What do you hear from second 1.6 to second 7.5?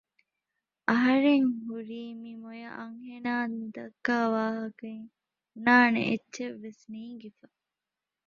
ހުރީ މި މޮޔަ އަންހެނާ މިދައްކާ ވާހައިން ބުނާނެ އެއްޗެއްވެސް ނޭންގިފަ